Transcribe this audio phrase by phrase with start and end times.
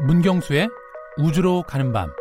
[0.00, 0.68] 문경수의
[1.16, 2.12] 우주로 가는 밤.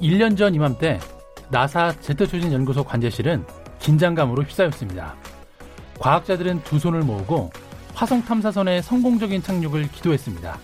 [0.00, 0.98] (1년) 전 이맘때
[1.52, 3.44] 나사 제트추진 연구소 관제실은
[3.78, 5.14] 긴장감으로 휩싸였습니다.
[6.00, 7.52] 과학자들은 두 손을 모으고
[7.94, 10.58] 화성 탐사선의 성공적인 착륙을 기도했습니다.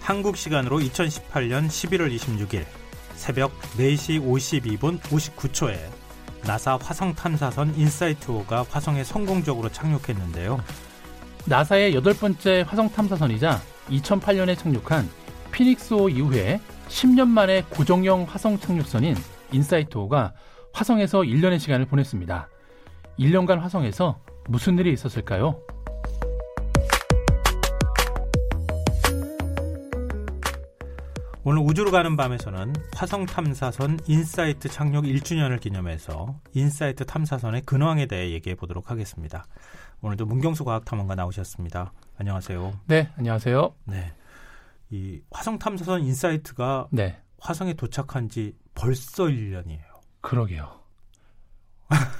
[0.00, 2.66] 한국 시간으로 2018년 11월 26일
[3.14, 6.01] 새벽 4시 52분 59초에
[6.46, 10.60] 나사 화성 탐사선 인사이트5가 화성에 성공적으로 착륙했는데요.
[11.46, 15.08] 나사의 여덟 번째 화성 탐사선이자 2008년에 착륙한
[15.52, 19.16] 피닉스5 이후에 10년 만에 고정형 화성 착륙선인
[19.52, 20.32] 인사이트5가
[20.72, 22.48] 화성에서 1년의 시간을 보냈습니다.
[23.18, 25.60] 1년간 화성에서 무슨 일이 있었을까요?
[31.44, 38.54] 오늘 우주로 가는 밤에서는 화성 탐사선 인사이트 착륙 1주년을 기념해서 인사이트 탐사선의 근황에 대해 얘기해
[38.54, 39.44] 보도록 하겠습니다.
[40.02, 41.92] 오늘도 문경수 과학탐험가 나오셨습니다.
[42.18, 42.72] 안녕하세요.
[42.86, 43.74] 네, 안녕하세요.
[43.86, 44.12] 네.
[44.90, 47.20] 이 화성 탐사선 인사이트가 네.
[47.40, 49.82] 화성에 도착한 지 벌써 1년이에요.
[50.20, 50.80] 그러게요.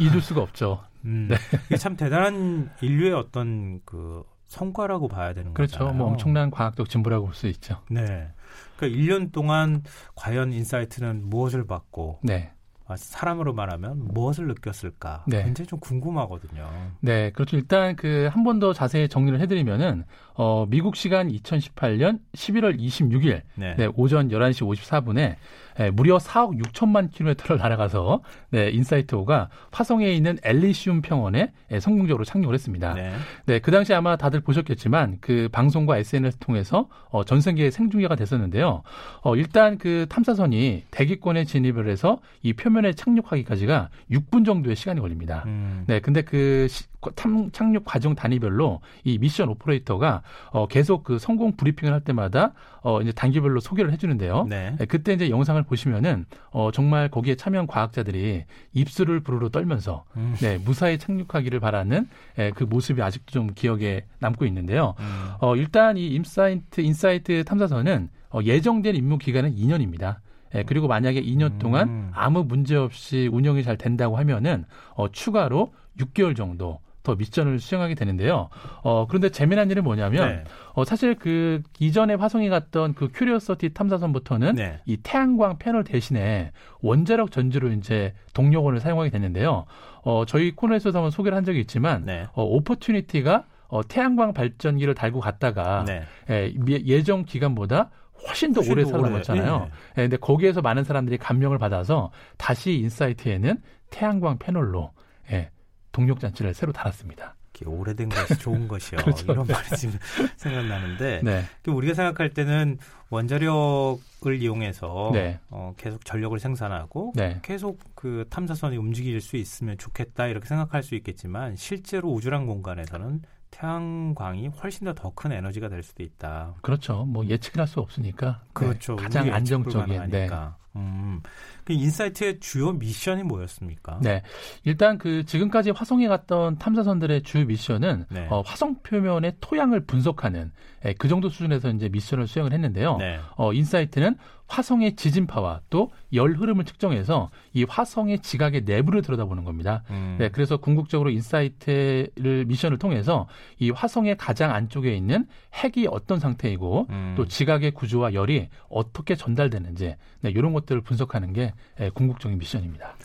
[0.00, 0.83] 잊을 수가 없죠.
[1.05, 1.36] 음, 네.
[1.66, 5.78] 이게 참 대단한 인류의 어떤 그 성과라고 봐야 되는 그렇죠.
[5.78, 5.94] 거잖아요.
[5.96, 7.80] 뭐 엄청난 과학적 진보라고 볼 수 있죠.
[7.89, 8.28] 네.
[8.77, 9.83] 그러니까 1년 동안
[10.14, 12.53] 과연 인사이트는 무엇을 받고 네.
[12.89, 15.45] 아, 사람으로 말하면 무엇을 느꼈을까 네.
[15.45, 16.69] 굉장히 좀 궁금하거든요.
[17.00, 17.56] 네, 그렇죠.
[17.56, 23.75] 일단 그 한 번 더 자세히 정리를 해드리면은 어, 미국 시간 2018년 11월 26일 네.
[23.77, 25.36] 네, 오전 11시 54분에
[25.80, 28.20] 예, 무려 4억 6천만 킬로미터를 날아가서
[28.50, 32.94] 네, 인사이트호가 화성에 있는 엘리시움 평원에 예, 성공적으로 착륙을 했습니다.
[32.94, 33.12] 네.
[33.46, 38.82] 네, 그 당시 아마 다들 보셨겠지만 그 방송과 SNS 통해서 어, 전 세계에 생중계가 됐었는데요.
[39.22, 45.44] 어, 일단 그 탐사선이 대기권에 진입을 해서 이 표면에 착륙하기까지가 6분 정도의 시간이 걸립니다.
[45.46, 45.84] 음.
[45.86, 51.57] 네, 근데 그 시, 탐, 착륙 과정 단위별로 이 미션 오퍼레이터가 어, 계속 그 성공
[51.57, 52.52] 브리핑을 할 때마다
[52.83, 54.46] 어, 이제 단계별로 소개를 해주는데요.
[54.48, 54.77] 네.
[54.79, 60.35] 네, 그때 이제 영상을 보시면은 어, 정말 거기에 참여한 과학자들이 입술을 부르르 떨면서 음.
[60.41, 62.08] 네, 무사히 착륙하기를 바라는
[62.39, 64.95] 예, 그 모습이 아직도 좀 기억에 남고 있는데요.
[64.98, 65.30] 음.
[65.41, 70.17] 어, 일단 이 인사이트 인사이트 탐사선은 어, 예정된 임무 기간은 2년입니다.
[70.55, 72.11] 예, 그리고 만약에 2년 동안 음.
[72.14, 74.64] 아무 문제 없이 운영이 잘 된다고 하면은
[74.95, 78.48] 어, 추가로 6개월 정도 더 미션을 수행하게 되는데요.
[78.83, 80.45] 어, 그런데 재미난 일은 뭐냐면, 네.
[80.74, 84.80] 어, 사실 그 이전에 화성에 갔던 그 큐리오시티 탐사선부터는 네.
[84.86, 89.67] 이 태양광 패널 대신에 원자력 전지로 이제 동력원을 사용하게 됐는데요.
[90.05, 92.27] 어, 저희 코너에서도 한번 소개를 한 적이 있지만, 네.
[92.33, 96.02] 어, 오퍼튜니티가 어, 태양광 발전기를 달고 갔다가 네.
[96.29, 96.52] 예,
[96.85, 97.89] 예정 기간보다
[98.29, 99.58] 훨씬 더 훨씬 오래 살아남았잖아요.
[99.61, 99.64] 네.
[99.96, 103.57] 예, 근데 거기에서 많은 사람들이 감명을 받아서 다시 인사이트에는
[103.89, 104.91] 태양광 패널로
[105.30, 105.48] 예,
[105.92, 107.36] 동력 장치를 새로 달았습니다.
[107.64, 108.98] 오래된 것이 좋은 것이요.
[109.05, 109.30] 그렇죠.
[109.33, 109.53] 이런 네.
[109.53, 109.97] 말이 지금
[110.36, 111.45] 생각나는데 네.
[111.69, 112.79] 우리가 생각할 때는
[113.11, 115.39] 원자력을 이용해서 네.
[115.51, 117.39] 어, 계속 전력을 생산하고 네.
[117.42, 123.23] 계속 그 탐사선이 움직일 수 있으면 좋겠다 이렇게 생각할 수 있겠지만 실제로 우주랑 공간에서는
[123.53, 126.55] 태양광이 훨씬 더 더 큰 에너지가 될 수도 있다.
[126.63, 127.05] 그렇죠.
[127.05, 128.43] 뭐 예측을 할 수 없으니까.
[128.55, 128.97] 그렇죠.
[128.97, 130.11] 가장 안정적인.
[130.11, 130.29] 네.
[130.76, 131.20] 음.
[131.64, 134.00] 그 인사이트의 주요 미션이 뭐였습니까?
[134.02, 134.22] 네.
[134.64, 138.26] 일단 그 지금까지 화성에 갔던 탐사선들의 주요 미션은 네.
[138.31, 140.50] 어, 화성 표면의 토양을 분석하는
[140.84, 142.96] 예, 그 정도 수준에서 이제 미션을 수행을 했는데요.
[142.96, 143.20] 네.
[143.37, 144.16] 어, 인사이트는
[144.49, 149.82] 화성의 지진파와 또 열 흐름을 측정해서 이 화성의 지각의 내부를 들여다보는 겁니다.
[149.90, 150.16] 음.
[150.19, 153.26] 네, 그래서 궁극적으로 인사이트를 미션을 통해서
[153.58, 157.14] 이 화성의 가장 안쪽에 있는 핵이 어떤 상태이고 음.
[157.16, 162.96] 또 지각의 구조와 열이 어떻게 전달되는지 네, 이런 것 들을 분석하는 게 예, 궁극적인 미션입니다.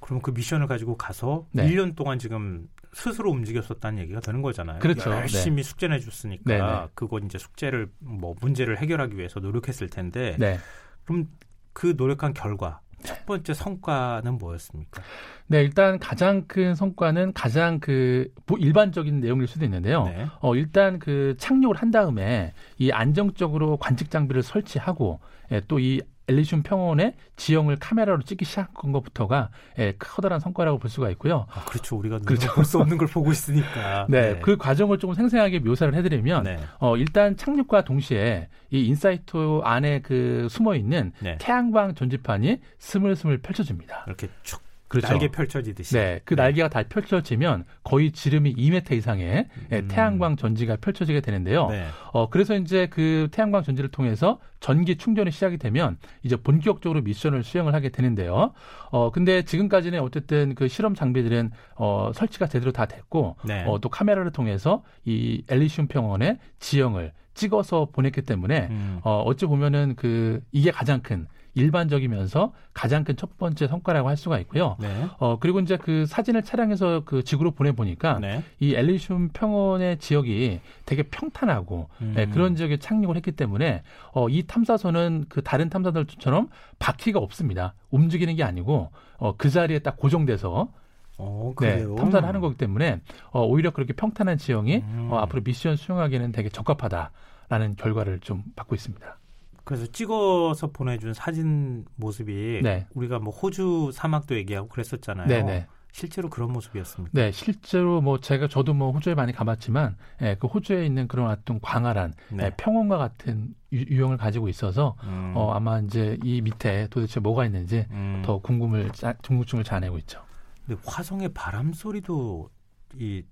[0.00, 1.66] 그럼 그 미션을 가지고 가서 네.
[1.68, 4.78] 1년 동안 지금 스스로 움직였었다는 얘기가 되는 거잖아요.
[4.78, 5.10] 그렇죠.
[5.10, 5.62] 열심히 네.
[5.62, 6.86] 숙제내 줬으니까 네, 네.
[6.94, 10.58] 그거 이제 숙제를 뭐 문제를 해결하기 위해서 노력했을 텐데 네.
[11.04, 11.28] 그럼
[11.72, 15.02] 그 노력한 결과 첫 번째 성과는 뭐였습니까?
[15.46, 20.04] 네, 일단 가장 큰 성과는 가장 그 일반적인 내용일 수도 있는데요.
[20.04, 20.26] 네.
[20.40, 25.20] 어, 일단 그 착륙을 한 다음에 이 안정적으로 관측 장비를 설치하고
[25.52, 31.10] 예, 또 이 엘리슘 평원의 지형을 카메라로 찍기 시작한 것부터가 예, 커다란 성과라고 볼 수가
[31.10, 31.46] 있고요.
[31.50, 31.96] 아, 그렇죠.
[31.96, 32.52] 우리가 그렇죠.
[32.54, 34.06] 볼 수 없는 걸 보고 있으니까.
[34.10, 36.58] 네, 네, 그 과정을 조금 생생하게 묘사를 해드리면 네.
[36.78, 41.36] 어, 일단 착륙과 동시에 이 인사이트 안에 그 숨어 있는 네.
[41.38, 44.04] 태양광 전지판이 스물스물 펼쳐집니다.
[44.06, 44.60] 이렇게 쭉
[44.94, 45.08] 그렇죠.
[45.08, 45.94] 날개 펼쳐지듯이.
[45.94, 46.42] 네, 그 네.
[46.42, 49.88] 날개가 다 펼쳐지면 거의 지름이 2m 이상의 음.
[49.88, 51.68] 태양광 전지가 펼쳐지게 되는데요.
[51.68, 51.86] 네.
[52.12, 57.74] 어, 그래서 이제 그 태양광 전지를 통해서 전기 충전이 시작이 되면 이제 본격적으로 미션을 수행을
[57.74, 58.52] 하게 되는데요.
[58.90, 63.64] 어, 근데 지금까지는 어쨌든 그 실험 장비들은 어, 설치가 제대로 다 됐고 네.
[63.66, 69.00] 어, 또 카메라를 통해서 이 엘리시움 평원의 지형을 찍어서 보냈기 때문에 음.
[69.02, 74.38] 어, 어찌 보면은 그 이게 가장 큰 일반적이면서 가장 큰 첫 번째 성과라고 할 수가
[74.40, 74.76] 있고요.
[74.80, 75.06] 네.
[75.18, 78.42] 어 그리고 이제 그 사진을 촬영해서 그 지구로 보내 보니까 네.
[78.58, 82.12] 이 엘리슘 평원의 지역이 되게 평탄하고 음.
[82.16, 86.48] 네, 그런 지역에 착륙을 했기 때문에 어 이 탐사선은 그 다른 탐사들처럼
[86.80, 87.74] 바퀴가 없습니다.
[87.90, 90.68] 움직이는 게 아니고 어 그 자리에 딱 고정돼서
[91.16, 95.08] 어, 네, 탐사를 하는 거기 때문에 어, 오히려 그렇게 평탄한 지형이 음.
[95.12, 99.18] 어, 앞으로 미션 수행하기에는 되게 적합하다라는 결과를 좀 받고 있습니다.
[99.64, 102.86] 그래서 찍어서 보내준 사진 모습이 네.
[102.94, 105.26] 우리가 뭐 호주 사막도 얘기하고 그랬었잖아요.
[105.26, 105.42] 네네.
[105.44, 105.66] 네.
[105.94, 107.12] 실제로 그런 모습이었습니까?
[107.14, 111.60] 네, 실제로 뭐 제가 저도 뭐 호주에 많이 가봤지만, 예, 그 호주에 있는 그런 어떤
[111.60, 112.46] 광활한 네.
[112.46, 115.34] 예, 평원과 같은 유, 형을 가지고 있어서 음.
[115.36, 118.22] 어, 아마 이제 이 밑에 도대체 뭐가 있는지 음.
[118.24, 118.90] 더 궁금을
[119.22, 120.20] 궁금증을 자아내고 있죠.
[120.66, 122.50] 근데 화성의 바람 소리도
[122.98, 123.22] 이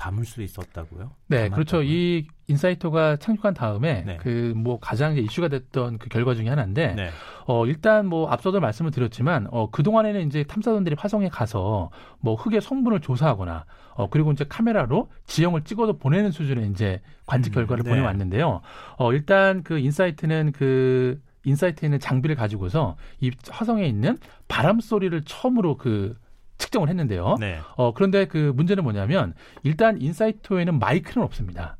[0.00, 1.10] 담을 수 있었다고요?
[1.26, 1.54] 네, 담았다고요?
[1.54, 1.82] 그렇죠.
[1.82, 4.16] 이 인사이트가 착륙한 다음에 네.
[4.16, 7.10] 그 뭐 가장 이슈가 됐던 그 결과 중에 하나인데 네.
[7.46, 13.00] 어 일단 뭐 앞서도 말씀을 드렸지만 어 그동안에는 이제 탐사선들이 화성에 가서 뭐 흙의 성분을
[13.00, 17.90] 조사하거나 어 그리고 이제 카메라로 지형을 찍어서 보내는 수준의 이제 관측 음, 결과를 음, 네.
[17.90, 18.62] 보내왔는데요.
[18.96, 24.18] 어 일단 그 인사이트는 그 인사이트에 있는 장비를 가지고서 이 화성에 있는
[24.48, 26.16] 바람 소리를 처음으로 그
[26.60, 27.36] 측정을 했는데요.
[27.40, 27.58] 네.
[27.76, 31.76] 어, 그런데 그 문제는 뭐냐면 일단 인사이트에는 마이크는 없습니다.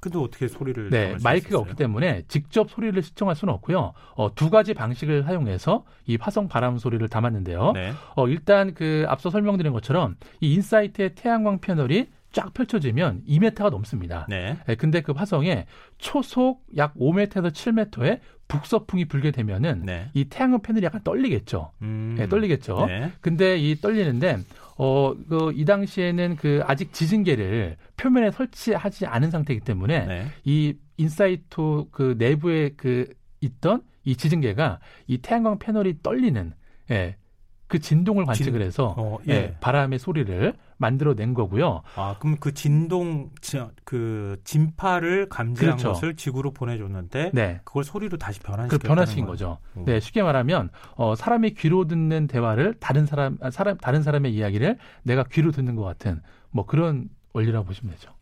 [0.00, 3.92] 근데 어떻게 소리를 네 마이크가 없기 때문에 직접 소리를 시청할 수는 없고요.
[4.16, 7.70] 어, 두 가지 방식을 사용해서 이 화성 바람 소리를 담았는데요.
[7.72, 7.92] 네.
[8.16, 14.26] 어, 일단 그 앞서 설명드린 것처럼 이 인사이트의 태양광 패널이 쫙 펼쳐지면 2m가 넘습니다.
[14.28, 14.56] 네.
[14.66, 14.74] 네.
[14.74, 15.66] 근데 그 화성에
[15.98, 18.18] 초속 약 5m에서 7m의
[18.52, 20.10] 북서풍이 불게 되면은 네.
[20.12, 21.72] 이 태양광 패널이 약간 떨리겠죠.
[21.80, 22.16] 음.
[22.18, 22.84] 네, 떨리겠죠.
[22.86, 23.10] 네.
[23.22, 24.40] 근데 이 떨리는데
[24.76, 30.26] 어, 그, 이 당시에는 그 아직 지진계를 표면에 설치하지 않은 상태이기 때문에 네.
[30.44, 33.08] 이 인사이트 그 내부에 그
[33.40, 36.52] 있던 이 지진계가 이 태양광 패널이 떨리는
[36.90, 37.16] 예,
[37.68, 39.32] 그 진동을 관측을 진, 해서 어, 예.
[39.32, 41.82] 예, 바람의 소리를 만들어낸 거고요.
[41.96, 43.30] 아 그럼 그 진동
[43.84, 45.92] 그 진파를 감지한 그렇죠.
[45.92, 47.60] 것을 지구로 보내줬는데 네.
[47.64, 49.58] 그걸 소리로 다시 변환시켰 변화시킨 거죠.
[49.76, 49.84] 음.
[49.86, 54.76] 네, 쉽게 말하면 어, 사람이 귀로 듣는 대화를 다른 사람 아, 사람 다른 사람의 이야기를
[55.04, 56.20] 내가 귀로 듣는 것 같은
[56.50, 58.12] 뭐 그런 원리라고 보시면 되죠.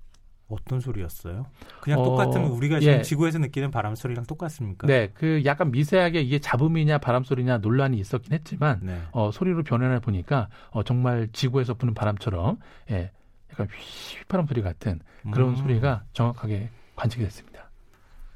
[0.50, 1.46] 어떤 소리였어요?
[1.80, 3.02] 그냥 어, 똑같은 우리가 지금 예.
[3.02, 4.86] 지구에서 느끼는 바람 소리랑 똑같습니까?
[4.86, 9.00] 네, 그 약간 미세하게 이게 잡음이냐 바람 소리냐 논란이 있었긴 했지만 네.
[9.12, 12.58] 어, 소리로 변환해 보니까 어, 정말 지구에서 부는 바람처럼
[12.90, 13.10] 예,
[13.52, 15.00] 약간 휘파람 소리 같은
[15.32, 15.56] 그런 음.
[15.56, 17.70] 소리가 정확하게 관측이 됐습니다.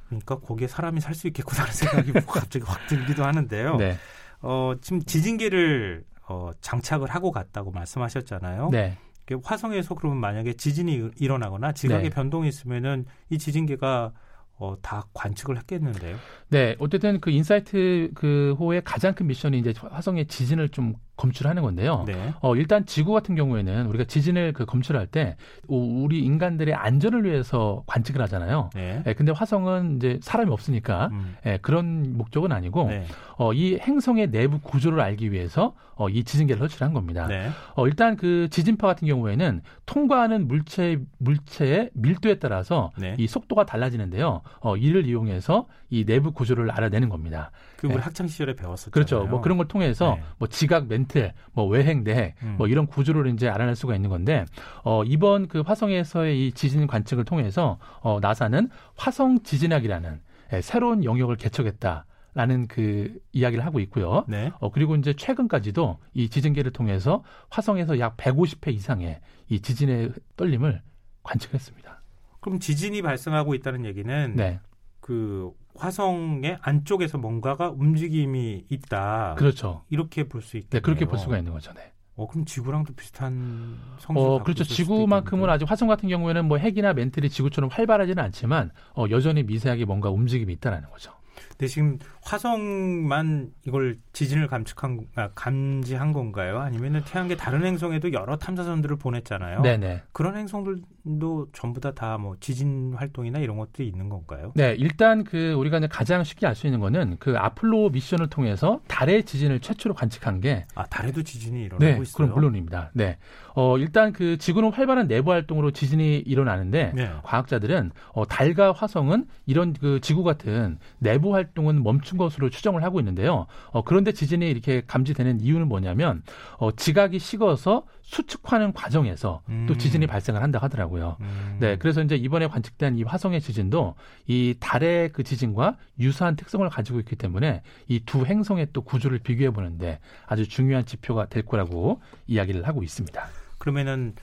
[0.08, 3.76] 그러니까 거기에 사람이 살 수 있겠구나라는 생각이 뭐 갑자기 확 들기도 하는데요.
[3.76, 3.96] 네.
[4.40, 8.70] 어, 지금 지진계를 어, 장착을 하고 갔다고 말씀하셨잖아요.
[8.70, 8.98] 네.
[9.42, 12.10] 화성에서 그러면 만약에 지진이 일어나거나 지각의 네.
[12.10, 14.12] 변동이 있으면은 이 지진계가
[14.56, 16.16] 어, 다 관측을 했겠는데요.
[16.48, 22.04] 네, 어쨌든 그 인사이트 그 호의 가장 큰 미션이 이제 화성의 지진을 좀 검출하는 건데요.
[22.06, 22.34] 네.
[22.40, 25.36] 어, 일단 지구 같은 경우에는 우리가 지진을 그 검출할 때
[25.68, 28.70] 우리 인간들의 안전을 위해서 관측을 하잖아요.
[28.74, 29.02] 네.
[29.06, 31.36] 예, 근데 화성은 이제 사람이 없으니까 음.
[31.46, 33.06] 예, 그런 목적은 아니고 네.
[33.36, 37.26] 어, 이 행성의 내부 구조를 알기 위해서 어, 이 지진계를 설치를 한 겁니다.
[37.28, 37.48] 네.
[37.76, 43.14] 어, 일단 그 지진파 같은 경우에는 통과하는 물체 물체의 밀도에 따라서 네.
[43.18, 44.42] 이 속도가 달라지는데요.
[44.60, 47.52] 어, 이를 이용해서 이 내부 구조를 알아내는 겁니다.
[47.76, 48.02] 그 우리 네.
[48.02, 48.90] 학창 시절에 배웠었죠.
[48.90, 49.24] 그렇죠.
[49.26, 50.22] 뭐 그런 걸 통해서 네.
[50.38, 52.56] 뭐 지각 멘틀, 뭐 외행, 내핵, 음.
[52.58, 54.44] 뭐 이런 구조를 이제 알아낼 수가 있는 건데
[54.82, 60.20] 어, 이번 그 화성에서의 이 지진 관측을 통해서 어, 나사는 화성 지진학이라는
[60.52, 62.06] 예, 새로운 영역을 개척했다.
[62.36, 64.24] 라는 그 이야기를 하고 있고요.
[64.26, 64.50] 네.
[64.58, 70.82] 어, 그리고 이제 최근까지도 이 지진계를 통해서 화성에서 약 150회 이상의 이 지진의 떨림을
[71.22, 72.02] 관측했습니다.
[72.40, 74.58] 그럼 지진이 발생하고 있다는 얘기는 네.
[75.04, 79.34] 그 화성의 안쪽에서 뭔가가 움직임이 있다.
[79.36, 79.82] 그렇죠.
[79.90, 80.80] 이렇게 볼 수 있겠네요.
[80.80, 81.74] 네, 그렇게 볼 수가 있는 거죠.
[81.74, 81.92] 네.
[82.16, 84.64] 어, 그럼 지구랑도 비슷한 성질 어, 그렇죠.
[84.64, 90.08] 지구만큼은 아직 화성 같은 경우에는 뭐 핵이나 멘틀이 지구처럼 활발하지는 않지만 어, 여전히 미세하게 뭔가
[90.08, 91.12] 움직임이 있다라는 거죠.
[91.56, 96.58] 근데 지금 화성만 이걸 지진을 감축한 아, 감지한 건가요?
[96.60, 99.62] 아니면은 태양계 다른 행성에도 여러 탐사선들을 보냈잖아요.
[99.62, 100.02] 네네.
[100.12, 100.78] 그런 행성들
[101.20, 104.52] 도 전부 다 다 뭐 지진 활동이나 이런 것들이 있는 건가요?
[104.54, 108.80] 네, 일단 그 우리가 이제 가장 쉽게 알 수 있는 거는 그 아폴로 미션을 통해서
[108.88, 112.14] 달의 지진을 최초로 관측한 게 아, 달에도 지진이 일어나고 네, 있어요.
[112.16, 112.90] 그럼 물론입니다.
[112.94, 113.18] 네.
[113.54, 117.10] 어, 일단 그 지구는 활발한 내부 활동으로 지진이 일어나는데 네.
[117.22, 123.00] 과학자들은 어, 달과 화성은 이런 그 지구 같은 내부 활동 은 멈춘 것으로 추정을 하고
[123.00, 123.46] 있는데요.
[123.72, 126.22] 어, 그런데 지진이 이렇게 감지되는 이유는 뭐냐면
[126.58, 129.66] 어, 지각이 식어서 수축하는 과정에서 음.
[129.66, 131.16] 또 지진이 발생을 한다 하더라고요.
[131.20, 131.56] 음.
[131.58, 133.94] 네, 그래서 이제 이번에 관측된 이 화성의 지진도
[134.26, 139.50] 이 달의 그 지진과 유사한 특성을 가지고 있기 때문에 이 두 행성의 또 구조를 비교해
[139.50, 143.26] 보는데 아주 중요한 지표가 될 거라고 이야기를 하고 있습니다.
[143.58, 144.14] 그러면은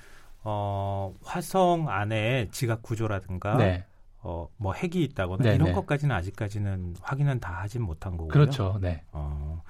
[0.44, 3.86] 어, 화성 안에 지각 구조라든가 네.
[4.24, 5.56] 어, 뭐 핵이 있다거나 네네.
[5.56, 5.74] 이런 네.
[5.74, 8.30] 것까지는 아직까지는 확인은 다 하진 못한 거고요.
[8.30, 8.78] 그렇죠.
[8.82, 9.04] 네.
[9.12, 9.62] 어,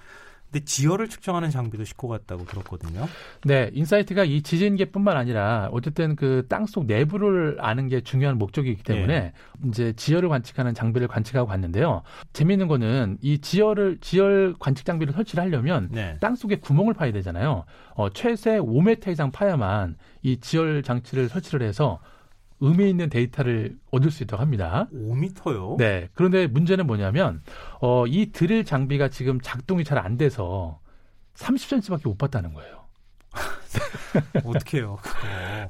[0.52, 3.08] 근데 지열을 측정하는 장비도 싣고 갔다고 들었거든요.
[3.46, 9.34] 네, 인사이트가 이 지진계뿐만 아니라 어쨌든 그 땅속 내부를 아는 게 중요한 목적이기 때문에 네.
[9.70, 12.02] 이제 지열을 관측하는 장비를 관측하고 갔는데요.
[12.34, 16.18] 재미있는 거는 이 지열을 지열 관측 장비를 설치를 하려면 네.
[16.20, 17.64] 땅속에 구멍을 파야 되잖아요.
[17.96, 22.02] 어, 최대 5m 이상 파야만 이 지열 장치를 설치를 해서
[22.62, 24.88] 의미 있는 데이터를 얻을 수 있다고 합니다.
[24.94, 25.78] 5미터요?
[25.78, 26.08] 네.
[26.14, 27.42] 그런데 문제는 뭐냐면
[27.82, 30.80] 어, 이 드릴 장비가 지금 작동이 잘 안 돼서
[31.36, 32.81] 30cm밖에 못 봤다는 거예요.
[34.44, 34.98] 어떻게요?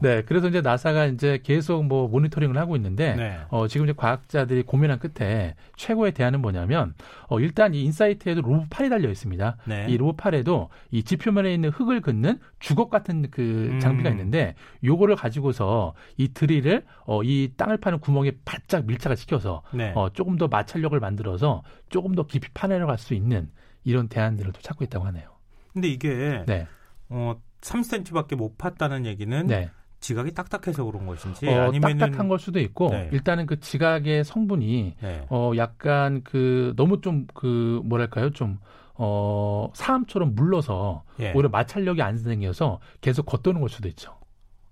[0.01, 3.37] 네, 그래서 이제 나사가 이제 계속 뭐 모니터링을 하고 있는데 네.
[3.49, 6.93] 어, 지금 이제 과학자들이 고민한 끝에 최고의 대안은 뭐냐면
[7.27, 9.57] 어, 일단 이 인사이트에도 로봇 팔이 달려 있습니다.
[9.65, 9.85] 네.
[9.89, 13.79] 이 로봇 팔에도 이 지표면에 있는 흙을 긁는 주걱 같은 그 음.
[13.79, 19.91] 장비가 있는데 요거를 가지고서 이 드릴을 어, 이 땅을 파는 구멍에 바짝 밀착을 시켜서 네.
[19.95, 23.49] 어, 조금 더 마찰력을 만들어서 조금 더 깊이 파내려 갈 수 있는
[23.83, 25.23] 이런 대안들을 또 찾고 있다고 하네요.
[25.73, 26.67] 근데 이게 네.
[27.09, 29.69] 어, 3cm밖에 못 팠다는 얘기는 네.
[29.99, 33.09] 지각이 딱딱해서 그런 것인지 어, 아니면 딱딱한 걸 수도 있고 네.
[33.11, 35.25] 일단은 그 지각의 성분이 네.
[35.29, 38.59] 어 약간 그 너무 좀 그 뭐랄까요 좀
[38.95, 41.33] 어, 사암처럼 물러서 예.
[41.33, 44.17] 오히려 마찰력이 안 생겨서 계속 겉도는 걸 수도 있죠.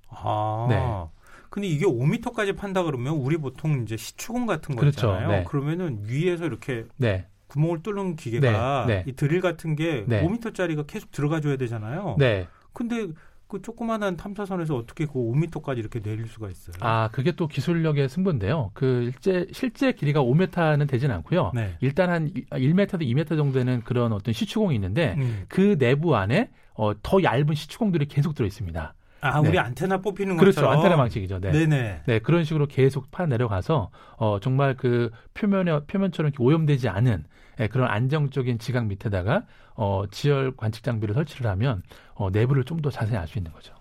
[0.10, 0.67] 아.
[0.69, 1.19] 네.
[1.50, 5.08] 근데 이게 5m까지 판다 그러면 우리 보통 이제 시추공 같은 거 그렇죠.
[5.08, 5.27] 있잖아요.
[5.29, 5.43] 네.
[5.46, 7.25] 그러면은 위에서 이렇게 네.
[7.48, 9.03] 구멍을 뚫는 기계가 네, 네.
[9.08, 10.24] 이 드릴 같은 게 네.
[10.24, 12.15] 5m짜리가 계속 들어가 줘야 되잖아요.
[12.19, 12.48] 네.
[12.74, 13.08] 근데
[13.50, 16.76] 그 조그마한 탐사선에서 어떻게 그 5m까지 이렇게 내릴 수가 있어요?
[16.82, 18.70] 아, 그게 또 기술력의 승부인데요.
[18.76, 21.52] 그 실제 실제 길이가 5m는 되진 않고요.
[21.56, 21.76] 네.
[21.82, 25.46] 일단 한 1m에서 2m 정도 되는 그런 어떤 시추공이 있는데 음.
[25.48, 28.94] 그 내부 안에 어, 더 얇은 시추공들이 계속 들어 있습니다.
[29.22, 29.50] 아, 네.
[29.50, 30.62] 우리 안테나 뽑히는 그렇죠.
[30.62, 30.78] 것처럼.
[30.78, 31.40] 안테나 방식이죠.
[31.40, 31.52] 네.
[31.52, 32.02] 네네.
[32.06, 37.26] 네, 그런 식으로 계속 파 내려가서 어, 정말 그 표면에 표면처럼 오염되지 않은
[37.60, 39.44] 예, 그런 안정적인 지각 밑에다가
[39.75, 41.84] 어, 지열 관측 장비를 설치를 하면
[42.16, 43.74] 어, 내부를 좀 더 자세히 알 수 있는 거죠.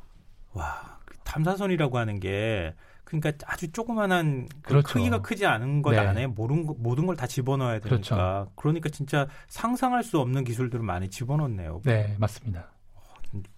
[0.53, 4.89] 와, 그 탐사선이라고 하는 게 그러니까 아주 조그만한 그 그렇죠.
[4.95, 5.99] 크기가 크지 않은 것 네.
[5.99, 8.53] 안에 모든 모든 걸 다 집어넣어야 되니까 그렇죠.
[8.57, 11.81] 그러니까 진짜 상상할 수 없는 기술들을 많이 집어넣네요.
[11.85, 12.71] 네, 맞습니다.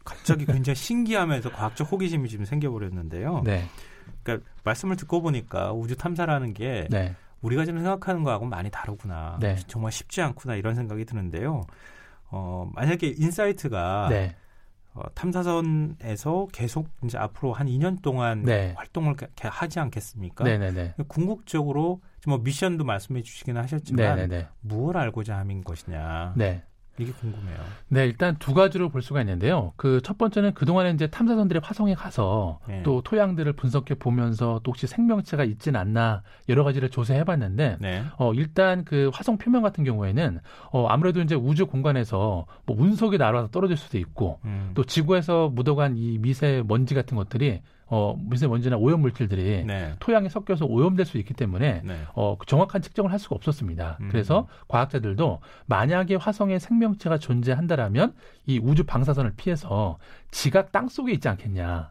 [0.04, 3.42] 갑자기 굉장히 신기하면서 과학적 호기심이 지금 생겨버렸는데요.
[3.44, 3.64] 네.
[4.22, 7.14] 그러니까 말씀을 듣고 보니까 우주 탐사라는 게 네.
[7.42, 9.38] 우리가 지금 생각하는 거하고 많이 다르구나.
[9.40, 9.56] 네.
[9.66, 11.62] 정말 쉽지 않구나 이런 생각이 드는데요.
[12.30, 14.36] 어, 만약에 인사이트가 네.
[14.92, 18.74] 어, 탐사선에서 계속 이제 앞으로 한 2년 동안 네.
[18.76, 20.44] 활동을 하지 않겠습니까?
[20.44, 20.94] 네네네.
[21.08, 24.48] 궁극적으로 뭐 미션도 말씀해 주시긴 하셨지만 네네네.
[24.60, 26.34] 무엇을 알고자 함인 것이냐.
[26.36, 26.64] 네.
[27.00, 27.58] 이게 궁금해요.
[27.88, 29.72] 네, 일단 두 가지로 볼 수가 있는데요.
[29.76, 32.82] 그 첫 번째는 그동안에 이제 탐사선들이 화성에 가서 네.
[32.82, 38.02] 또 토양들을 분석해 보면서 또 혹시 생명체가 있진 않나 여러 가지를 조사해 봤는데 네.
[38.18, 40.40] 어 일단 그 화성 표면 같은 경우에는
[40.72, 44.72] 어 아무래도 이제 우주 공간에서 뭐 운석이 날아서 떨어질 수도 있고 음.
[44.74, 47.60] 또 지구에서 묻어간 이 미세 먼지 같은 것들이
[47.92, 49.94] 어, 미세먼지나 오염 물질들이 네.
[49.98, 51.96] 토양에 섞여서 오염될 수 있기 때문에 네.
[52.14, 53.98] 어, 정확한 측정을 할 수가 없었습니다.
[54.00, 54.08] 음.
[54.10, 58.14] 그래서 과학자들도 만약에 화성에 생명체가 존재한다라면
[58.46, 59.98] 이 우주 방사선을 피해서
[60.30, 61.90] 지각 땅 속에 있지 않겠냐.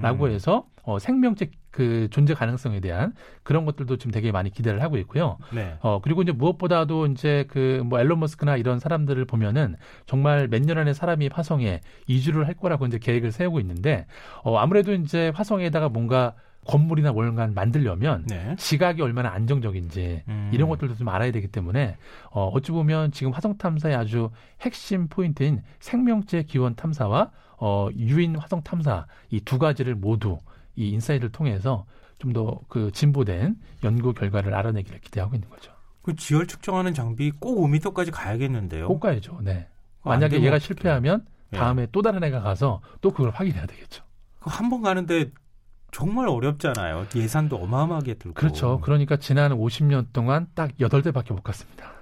[0.00, 0.30] 라고 음.
[0.30, 5.36] 해서 어, 생명체 그 존재 가능성에 대한 그런 것들도 지금 되게 많이 기대를 하고 있고요.
[5.52, 5.76] 네.
[5.82, 10.78] 어, 그리고 이제 무엇보다도 이제 그 뭐 앨런 머스크나 이런 사람들을 보면은 정말 몇 년
[10.78, 14.06] 안에 사람이 화성에 이주를 할 거라고 이제 계획을 세우고 있는데
[14.42, 16.34] 어, 아무래도 이제 화성에다가 뭔가
[16.66, 18.54] 건물이나 뭔가 만들려면 네.
[18.58, 20.50] 지각이 얼마나 안정적인지 음.
[20.52, 21.96] 이런 것들도 좀 알아야 되기 때문에
[22.30, 28.62] 어, 어찌 보면 지금 화성 탐사의 아주 핵심 포인트인 생명체 기원 탐사와 어, 유인 화성
[28.62, 30.38] 탐사 이 두 가지를 모두
[30.76, 31.86] 이 인사이트를 통해서
[32.18, 35.72] 좀 더 그 진보된 연구 결과를 알아내기를 기대하고 있는 거죠.
[36.02, 38.88] 그 지열 측정하는 장비 꼭 5m까지 가야겠는데요.
[38.88, 39.40] 꼭 가야죠.
[39.42, 39.66] 네.
[40.04, 41.56] 만약에 얘가 실패하면 예.
[41.56, 41.88] 다음에 네.
[41.92, 44.04] 또 다른 애가 가서 또 그걸 확인해야 되겠죠.
[44.40, 45.30] 한 번 가는데
[45.92, 47.06] 정말 어렵잖아요.
[47.14, 48.34] 예산도 어마어마하게 들고.
[48.34, 48.80] 그렇죠.
[48.80, 51.92] 그러니까 지난 50년 동안 딱 8대밖에 못 갔습니다.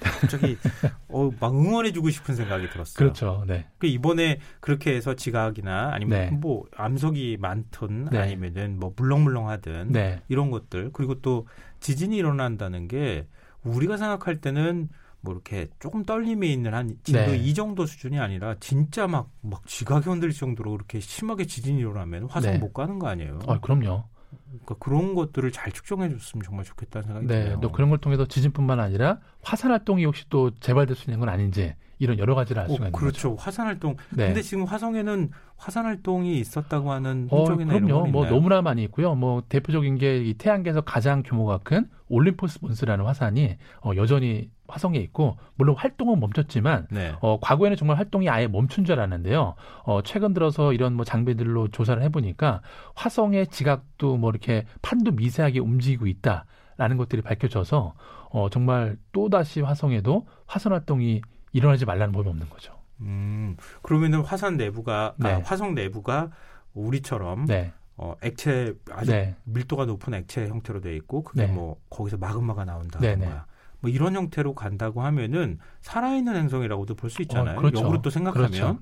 [0.00, 0.56] 갑자기
[1.08, 2.96] 어, 막 응원해주고 싶은 생각이 들었어요.
[2.96, 3.44] 그렇죠.
[3.46, 3.66] 네.
[3.78, 6.30] 그 이번에 그렇게 해서 지각이나 아니면 네.
[6.30, 8.18] 뭐 암석이 많든 네.
[8.18, 10.22] 아니면은 뭐 물렁물렁하든 네.
[10.28, 11.46] 이런 것들 그리고 또
[11.80, 13.26] 지진이 일어난다는 게
[13.62, 14.88] 우리가 생각할 때는
[15.22, 17.36] 뭐 이렇게 조금 떨림이 있는 한 진도 네.
[17.36, 22.52] 이 정도 수준이 아니라 진짜 막 막 지각이 흔들 정도로 그렇게 심하게 지진이 일어나면 화성
[22.52, 22.58] 네.
[22.58, 23.38] 못 가는 거 아니에요?
[23.46, 24.04] 아, 그럼요.
[24.48, 27.60] 그러니까 그런 것들을 잘 측정해 줬으면 정말 좋겠다는 생각이 네, 드네요.
[27.60, 31.74] 또 그런 걸 통해서 지진뿐만 아니라 화산 활동이 혹시 또 재발될 수 있는 건 아닌지
[31.98, 33.30] 이런 여러 가지를 알 수가 어, 있는 그렇죠.
[33.30, 33.42] 거죠.
[33.42, 33.96] 화산 활동.
[34.10, 34.26] 네.
[34.26, 38.06] 근데 지금 화성에는 화산 활동이 있었다고 하는 흔적이나 어, 그럼요.
[38.06, 39.14] 뭐 너무나 많이 있고요.
[39.14, 45.76] 뭐 대표적인 게이 태양계에서 가장 규모가 큰 올림포스 본스라는 화산이 어, 여전히 화성에 있고 물론
[45.76, 47.14] 활동은 멈췄지만 네.
[47.20, 49.54] 어, 과거에는 정말 활동이 아예 멈춘 줄 알았는데요.
[49.84, 52.62] 어, 최근 들어서 이런 뭐 장비들로 조사를 해보니까
[52.94, 57.94] 화성의 지각도 뭐 이렇게 판도 미세하게 움직이고 있다라는 것들이 밝혀져서
[58.30, 61.20] 어, 정말 또 다시 화성에도 화산 활동이
[61.52, 62.74] 일어나지 말라는 법이 없는 거죠.
[63.00, 65.32] 음, 그러면은 화산 내부가 아, 네.
[65.32, 66.30] 아, 화성 내부가
[66.74, 67.72] 우리처럼 네.
[67.96, 69.36] 어, 액체 아주 네.
[69.44, 71.52] 밀도가 높은 액체 형태로 돼 있고 그게 네.
[71.52, 73.46] 뭐 거기서 마그마가 나온다거나.
[73.80, 77.56] 뭐 이런 형태로 간다고 하면은 살아있는 행성이라고도 볼 수 있잖아요.
[77.56, 77.82] 어, 그렇죠.
[77.82, 78.78] 역으로 또 생각하면 그렇죠.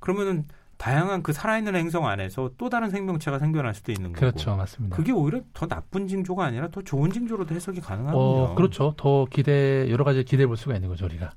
[0.00, 0.44] 그러면은
[0.78, 4.20] 다양한 그 살아있는 행성 안에서 또 다른 생명체가 생겨날 수도 있는 거고.
[4.20, 4.96] 그렇죠, 맞습니다.
[4.96, 8.20] 그게 오히려 더 나쁜 징조가 아니라 더 좋은 징조로도 해석이 가능하군요.
[8.20, 8.94] 어, 그렇죠.
[8.96, 11.32] 더 기대 여러 가지 기대해 볼 수가 있는 거죠, 우리가.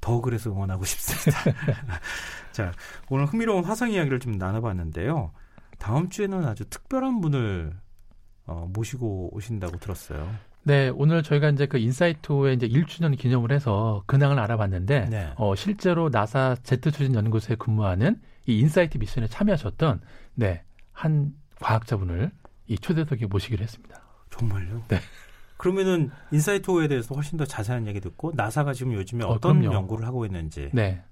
[0.00, 1.42] 더 그래서 응원하고 싶습니다.
[2.52, 2.70] 자,
[3.10, 5.32] 오늘 흥미로운 화성 이야기를 좀 나눠봤는데요.
[5.78, 7.72] 다음 주에는 아주 특별한 분을
[8.46, 10.30] 어, 모시고 오신다고 들었어요.
[10.66, 15.32] 네, 오늘 저희가 이제 그 인사이트의 이제 1주년 기념을 해서 근황을 알아봤는데, 네.
[15.36, 20.00] 어, 실제로 나사 제트 추진 연구소에 근무하는 이 인사이트 미션에 참여하셨던,
[20.34, 22.32] 네, 한 과학자분을
[22.66, 24.02] 이 초대석에 모시기로 했습니다.
[24.30, 24.82] 정말요?
[24.88, 24.98] 네.
[25.56, 30.26] 그러면은 인사이트호에 대해서 훨씬 더 자세한 얘기 듣고 나사가 지금 요즘에 어, 떤 연구를 하고
[30.26, 31.04] 있는지 네.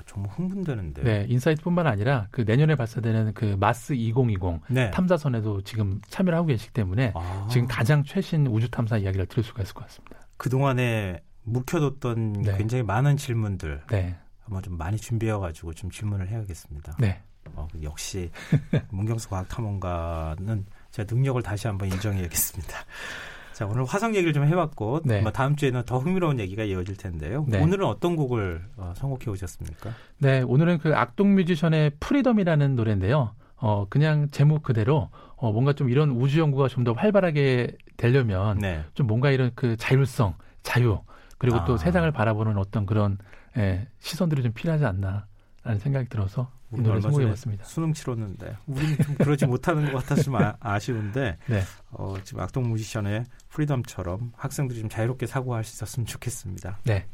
[0.00, 1.02] 아, 정말 흥분되는데.
[1.02, 4.90] 네, 인사이트뿐만 아니라 그 내년에 발사되는 그 마스 2020 네.
[4.90, 7.46] 탐사선에도 지금 참여를 하고 계시기 때문에 아.
[7.50, 10.18] 지금 가장 최신 우주 탐사 이야기를 들을 수가 있을 것 같습니다.
[10.36, 12.56] 그 동안에 묵혀뒀던 네.
[12.56, 14.16] 굉장히 많은 질문들 네.
[14.40, 16.96] 한번 좀 많이 준비해 가지고 좀 질문을 해야겠습니다.
[16.98, 17.22] 네.
[17.54, 18.30] 어, 역시
[18.90, 22.74] 문경수 과학탐험가는 제 능력을 다시 한번 인정해야겠습니다.
[23.60, 25.20] 자, 오늘 화성 얘기를 좀 해봤고, 네.
[25.20, 27.44] 뭐 다음 주에는 더 흥미로운 얘기가 이어질 텐데요.
[27.46, 27.60] 네.
[27.60, 29.90] 오늘은 어떤 곡을 어, 선곡해 오셨습니까?
[30.16, 33.34] 네, 오늘은 그 악동 뮤지션의 Freedom이라는 노래인데요.
[33.56, 38.82] 어, 그냥 제목 그대로 어, 뭔가 좀 이런 우주 연구가 좀 더 활발하게 되려면 네.
[38.94, 40.98] 좀 뭔가 이런 그 자율성, 자유,
[41.36, 41.66] 그리고 아.
[41.66, 43.18] 또 세상을 바라보는 어떤 그런
[43.58, 47.64] 예, 시선들이 좀 필요하지 않나라는 생각이 들어서 이 노래 선곡해봤습니다.
[47.64, 51.62] 수능 치렀는데 우리는 좀 그러지 못하는 것 같아서 좀 아, 쉬운데 네.
[51.90, 56.78] 어, 지금 악동 뮤지션의 프리덤처럼 학생들이 좀 자유롭게 사고할 수 있었으면 좋겠습니다.
[56.84, 57.06] 네.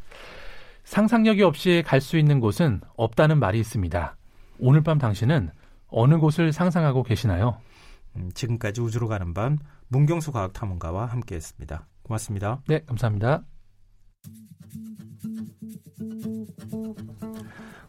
[0.85, 4.17] 상상력이 없이 갈 수 있는 곳은 없다는 말이 있습니다.
[4.59, 5.51] 오늘 밤 당신은
[5.89, 7.59] 어느 곳을 상상하고 계시나요?
[8.17, 11.87] 음, 지금까지 우주로 가는 밤 문경수 과학탐험가와 함께했습니다.
[12.03, 12.61] 고맙습니다.
[12.69, 13.43] 네, 감사합니다.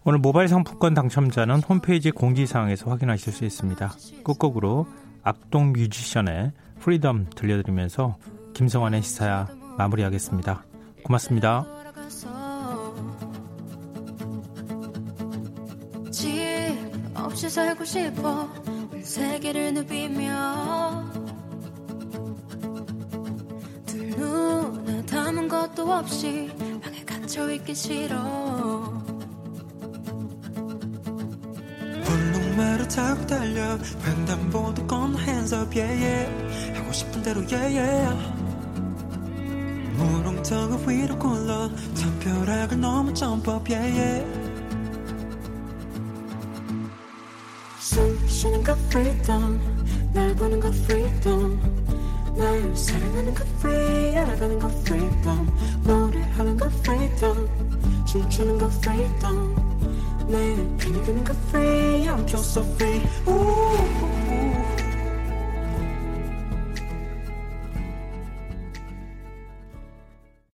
[0.07, 3.91] 오늘 모바일 상품권 당첨자는 홈페이지 공지사항에서 확인하실 수 있습니다.
[4.23, 4.87] 끝곡으로
[5.21, 8.15] 악동 뮤지션의 Freedom 들려드리면서
[8.53, 10.63] 김성환의 시사야 마무리하겠습니다.
[11.03, 11.65] 고맙습니다.
[17.15, 18.47] 없이 살고 싶어
[19.03, 21.03] 세계를 누비며
[23.85, 26.49] 두 눈에 담은 것도 없이
[26.81, 28.86] 방에 갇혀 있기 싫어
[32.57, 38.33] 타고 달려 횡단보도 건너 hands up yeah yeah 하고 싶은 대로 yeah yeah
[39.95, 44.25] 무릉턱을 위로 굴러 담벼락을 넘어 up yeah yeah
[47.79, 49.59] 숨 쉬는 거 freedom
[50.13, 51.59] 날 보는 거 freedom
[52.35, 55.47] 날 사랑하는 거 free 알아가는 거 freedom
[55.83, 57.47] 노래하는 거 freedom
[58.07, 59.76] 춤추는 거 freedom
[60.27, 64.16] 내 그녀는 그 free I'm just so free Ooh.